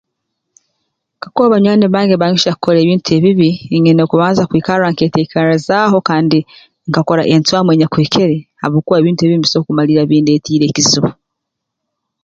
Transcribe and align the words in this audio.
Kakuba 1.21 1.51
banywani 1.53 1.85
bange 1.93 2.15
banyohya 2.21 2.53
kukora 2.55 2.77
ebintu 2.81 3.07
ebibi 3.17 3.49
ningenda 3.69 4.03
kubanza 4.11 4.47
kwikarra 4.49 4.85
nketeekerezaaho 4.91 5.97
kandi 6.09 6.39
nkakora 6.89 7.23
encwamu 7.35 7.69
enyakuhikire 7.71 8.37
habwokuba 8.61 8.97
ebintu 8.99 9.21
ebibi 9.21 9.39
mbisobora 9.39 9.65
kumalirra 9.67 10.03
bindeetiire 10.09 10.65
ekizibu 10.67 11.09